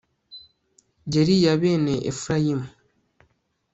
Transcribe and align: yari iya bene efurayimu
yari 1.13 1.33
iya 1.39 1.53
bene 1.61 1.93
efurayimu 2.09 2.67